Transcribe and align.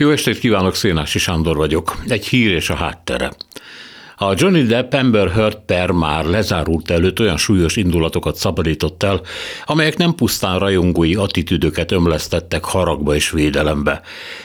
Jó 0.00 0.10
estét 0.10 0.38
kívánok, 0.38 0.74
Szénási 0.74 1.18
Sándor 1.18 1.56
vagyok. 1.56 1.96
Egy 2.08 2.26
hír 2.26 2.50
és 2.50 2.70
a 2.70 2.74
háttere. 2.74 3.32
A 4.16 4.32
Johnny 4.36 4.62
Depp 4.62 4.92
Amber 4.92 5.30
Heard 5.30 5.58
per 5.66 5.90
már 5.90 6.24
lezárult 6.24 6.90
előtt 6.90 7.20
olyan 7.20 7.36
súlyos 7.36 7.76
indulatokat 7.76 8.36
szabadított 8.36 9.02
el, 9.02 9.20
amelyek 9.64 9.96
nem 9.96 10.14
pusztán 10.14 10.58
rajongói 10.58 11.14
attitűdöket 11.14 11.92
ömlesztettek 11.92 12.64
haragba 12.64 13.14
és 13.14 13.30
védelembe, 13.30 14.00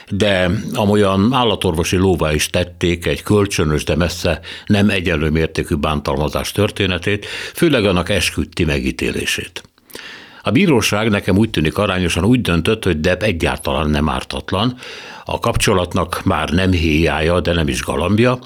de 0.08 0.50
amolyan 0.74 1.32
állatorvosi 1.32 1.96
lóvá 1.96 2.32
is 2.32 2.50
tették 2.50 3.06
egy 3.06 3.22
kölcsönös, 3.22 3.84
de 3.84 3.96
messze 3.96 4.40
nem 4.66 4.90
egyenlő 4.90 5.30
mértékű 5.30 5.74
bántalmazás 5.74 6.52
történetét, 6.52 7.26
főleg 7.54 7.84
annak 7.84 8.08
esküdti 8.08 8.64
megítélését. 8.64 9.65
A 10.46 10.50
bíróság 10.50 11.10
nekem 11.10 11.36
úgy 11.36 11.50
tűnik 11.50 11.78
arányosan 11.78 12.24
úgy 12.24 12.40
döntött, 12.40 12.84
hogy 12.84 13.00
Depp 13.00 13.22
egyáltalán 13.22 13.90
nem 13.90 14.08
ártatlan, 14.08 14.76
a 15.24 15.38
kapcsolatnak 15.38 16.20
már 16.24 16.48
nem 16.48 16.70
héjája, 16.70 17.40
de 17.40 17.52
nem 17.52 17.68
is 17.68 17.82
galambja, 17.82 18.38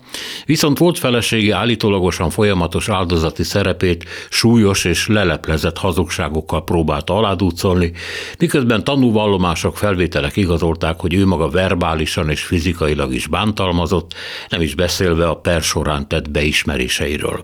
viszont 0.45 0.79
volt 0.79 0.98
felesége 0.98 1.57
állítólagosan 1.57 2.30
folyamatos 2.30 2.88
áldozati 2.88 3.43
szerepét 3.43 4.05
súlyos 4.30 4.84
és 4.84 5.07
leleplezett 5.07 5.79
hazugságokkal 5.79 6.65
próbálta 6.65 7.16
aládúcolni, 7.16 7.93
miközben 8.38 8.85
tanúvallomások 8.85 9.77
felvételek 9.77 10.37
igazolták, 10.37 11.01
hogy 11.01 11.15
ő 11.15 11.27
maga 11.27 11.48
verbálisan 11.48 12.30
és 12.30 12.43
fizikailag 12.43 13.15
is 13.15 13.27
bántalmazott, 13.27 14.15
nem 14.48 14.60
is 14.60 14.74
beszélve 14.74 15.29
a 15.29 15.37
per 15.37 15.62
során 15.62 16.09
tett 16.09 16.30
beismeréseiről. 16.30 17.41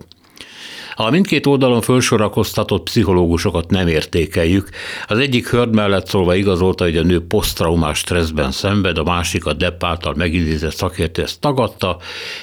A 0.99 1.09
mindkét 1.09 1.45
oldalon 1.45 1.81
felsorakoztatott 1.81 2.83
pszichológusokat 2.83 3.69
nem 3.69 3.87
értékeljük. 3.87 4.69
Az 5.07 5.17
egyik 5.17 5.49
hörd 5.49 5.75
mellett 5.75 6.07
szólva 6.07 6.35
igazolta, 6.35 6.83
hogy 6.83 6.97
a 6.97 7.03
nő 7.03 7.25
posztraumás 7.25 7.97
stresszben 7.97 8.51
szenved, 8.51 8.97
a 8.97 9.03
másik 9.03 9.45
a 9.45 9.53
Depp 9.53 9.83
által 9.83 10.13
megidézett 10.15 10.75
szakértő 10.75 11.21
ezt 11.21 11.39
tagadta, 11.39 11.97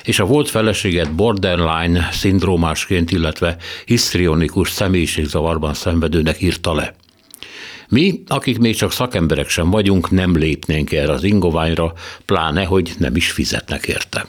és 0.05 0.19
a 0.19 0.25
volt 0.25 0.51
feleséget 0.51 1.15
borderline 1.15 2.09
szindrómásként, 2.13 3.11
illetve 3.11 3.57
hisztrionikus 3.85 4.71
személyiségzavarban 4.71 5.75
szenvedőnek 5.75 6.43
írta 6.43 6.75
le. 6.75 6.95
Mi, 7.89 8.23
akik 8.27 8.59
még 8.59 8.77
csak 8.77 8.93
szakemberek 8.93 9.49
sem 9.49 9.71
vagyunk, 9.71 10.11
nem 10.11 10.37
lépnénk 10.37 10.93
erre 10.93 11.13
az 11.13 11.25
ingoványra, 11.25 11.93
pláne, 12.25 12.65
hogy 12.65 12.93
nem 12.99 13.17
is 13.17 13.31
fizetnek 13.31 13.87
érte. 13.87 14.27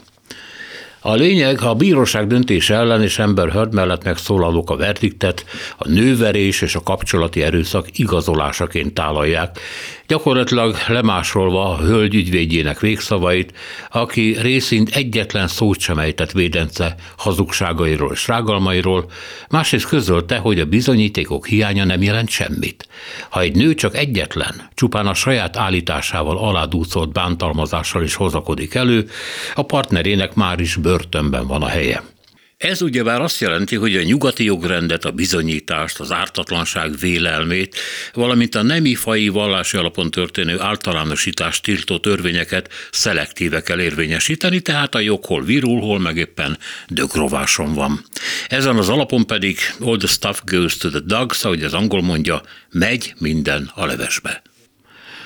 A 1.08 1.14
lényeg, 1.14 1.60
ha 1.60 1.70
a 1.70 1.74
bíróság 1.74 2.28
döntése 2.28 2.76
ellen 2.76 3.02
és 3.02 3.20
ember 3.20 3.52
Heard 3.52 3.74
mellett 3.74 4.04
megszólalók 4.04 4.70
a 4.70 4.76
verdiktet, 4.76 5.46
a 5.78 5.88
nőverés 5.88 6.62
és 6.62 6.76
a 6.76 6.84
kapcsolati 6.84 7.44
erőszak 7.44 7.98
igazolásaként 7.98 8.94
tálalják, 8.94 9.60
gyakorlatilag 10.08 10.76
lemásolva 10.88 11.70
a 11.70 11.78
hölgy 11.78 12.16
ügyvédjének 12.16 12.80
végszavait, 12.80 13.54
aki 13.92 14.38
részint 14.42 14.90
egyetlen 14.90 15.48
szót 15.48 15.80
sem 15.80 16.00
ejtett 16.00 16.32
védence 16.32 16.96
hazugságairól 17.18 18.12
és 18.12 18.28
rágalmairól, 18.28 19.12
másrészt 19.50 19.88
közölte, 19.88 20.38
hogy 20.38 20.60
a 20.60 20.66
bizonyítékok 20.66 21.48
hiánya 21.48 21.84
nem 21.84 22.02
jelent 22.02 22.30
semmit. 22.30 22.88
Ha 23.30 23.42
egy 23.42 23.56
nő 23.56 23.74
csak 23.74 23.98
egyetlen, 23.98 24.70
csupán 24.74 25.08
a 25.08 25.14
saját 25.14 25.58
állításával 25.58 26.38
aládúcolt 26.38 27.12
bántalmazással 27.12 28.04
is 28.04 28.16
hozakodik 28.16 28.76
elő, 28.76 29.10
a 29.56 29.62
partnerének 29.62 30.34
már 30.34 30.60
is 30.60 30.76
börtönben 30.76 31.48
van 31.48 31.62
a 31.62 31.68
helye. 31.68 32.15
Ez 32.58 32.82
ugyebár 32.82 33.22
azt 33.22 33.40
jelenti, 33.40 33.76
hogy 33.76 33.96
a 33.96 34.04
nyugati 34.04 34.44
jogrendet, 34.44 35.06
a 35.06 35.12
bizonyítást, 35.12 36.00
az 36.00 36.12
ártatlanság 36.12 36.98
vélelmét, 36.98 37.76
valamint 38.14 38.56
a 38.56 38.62
nemi 38.62 38.96
fai 38.96 39.28
vallási 39.28 39.78
alapon 39.78 40.12
történő 40.12 40.60
általánosítást 40.60 41.64
tiltó 41.64 41.98
törvényeket 41.98 42.70
szelektíve 42.92 43.62
kell 43.62 43.80
érvényesíteni, 43.80 44.62
tehát 44.62 44.96
a 44.96 45.00
jog 45.00 45.26
hol 45.26 45.44
virul, 45.44 45.82
hol 45.82 46.00
meg 46.00 46.18
éppen 46.18 46.58
dögrováson 46.88 47.74
van. 47.74 48.06
Ezen 48.48 48.76
az 48.76 48.90
alapon 48.90 49.26
pedig 49.26 49.58
all 49.80 49.98
the 49.98 50.08
stuff 50.08 50.40
goes 50.46 50.78
to 50.78 50.90
the 50.90 51.02
dogs, 51.06 51.44
ahogy 51.44 51.64
az 51.64 51.74
angol 51.74 52.02
mondja, 52.02 52.42
megy 52.72 53.14
minden 53.18 53.72
a 53.74 53.86
levesbe. 53.86 54.42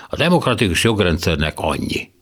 A 0.08 0.16
demokratikus 0.16 0.84
jogrendszernek 0.84 1.54
annyi– 1.56 2.10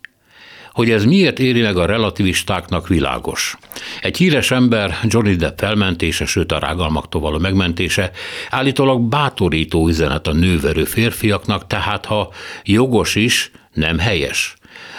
hogy 0.78 0.90
ez 0.90 1.06
miért 1.06 1.40
éri 1.40 1.62
meg 1.62 1.78
a 1.78 1.86
relativistáknak 1.86 2.88
világos. 2.88 3.58
Egy 4.02 4.18
híres 4.18 4.52
ember, 4.52 5.00
Johnny 5.04 5.36
Depp 5.36 5.60
felmentése, 5.60 6.26
sőt 6.26 6.52
a 6.52 6.60
rágalmaktól 6.60 7.22
való 7.22 7.38
megmentése, 7.38 8.12
állítólag 8.50 9.02
bátorító 9.02 9.88
üzenet 9.88 10.28
a 10.28 10.34
nőverő 10.34 10.84
férfiaknak, 10.84 11.68
tehát 11.68 12.06
ha 12.06 12.30
jogos 12.64 13.16
is, 13.16 13.52
nem 13.74 14.00
helyes. 14.00 14.56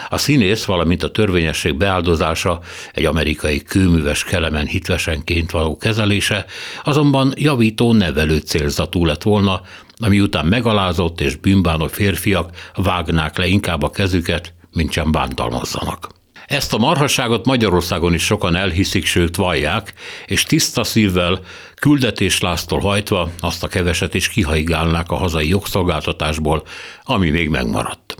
A 0.09 0.17
színész, 0.17 0.65
valamint 0.65 1.03
a 1.03 1.11
törvényesség 1.11 1.77
beáldozása, 1.77 2.59
egy 2.93 3.05
amerikai 3.05 3.61
kőműves 3.63 4.23
kelemen 4.23 4.65
hitvesenként 4.65 5.51
való 5.51 5.77
kezelése, 5.77 6.45
azonban 6.83 7.33
javító 7.35 7.93
nevelő 7.93 8.37
célzatú 8.37 9.05
lett 9.05 9.23
volna, 9.23 9.61
ami 9.97 10.19
után 10.19 10.45
megalázott 10.45 11.21
és 11.21 11.35
bűnbánó 11.35 11.87
férfiak 11.87 12.49
vágnák 12.75 13.37
le 13.37 13.47
inkább 13.47 13.83
a 13.83 13.89
kezüket, 13.89 14.53
mint 14.73 14.91
sem 14.91 15.11
bántalmazzanak. 15.11 16.09
Ezt 16.49 16.73
a 16.73 16.77
marhasságot 16.77 17.45
Magyarországon 17.45 18.13
is 18.13 18.23
sokan 18.23 18.55
elhiszik, 18.55 19.05
sőt 19.05 19.35
vallják, 19.35 19.93
és 20.25 20.43
tiszta 20.43 20.83
szívvel, 20.83 21.39
küldetéslásztól 21.75 22.79
hajtva 22.79 23.29
azt 23.39 23.63
a 23.63 23.67
keveset 23.67 24.13
is 24.13 24.29
kihaigálnák 24.29 25.11
a 25.11 25.15
hazai 25.15 25.47
jogszolgáltatásból, 25.47 26.63
ami 27.03 27.29
még 27.29 27.49
megmaradt. 27.49 28.17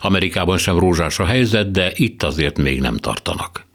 Amerikában 0.00 0.58
sem 0.58 0.78
rózsás 0.78 1.18
a 1.18 1.24
helyzet, 1.24 1.70
de 1.70 1.92
itt 1.94 2.22
azért 2.22 2.58
még 2.58 2.80
nem 2.80 2.96
tartanak. 2.96 3.66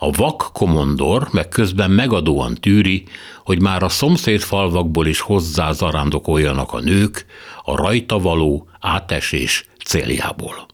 A 0.00 0.10
vak 0.10 0.50
komondor 0.52 1.28
meg 1.30 1.48
közben 1.48 1.90
megadóan 1.90 2.54
tűri, 2.54 3.04
hogy 3.44 3.62
már 3.62 3.82
a 3.82 3.88
szomszéd 3.88 4.40
falvakból 4.40 5.06
is 5.06 5.20
hozzá 5.20 5.72
zarándokoljanak 5.72 6.72
a 6.72 6.80
nők 6.80 7.26
a 7.62 7.76
rajta 7.76 8.18
való 8.18 8.68
átesés 8.80 9.64
céljából. 9.84 10.66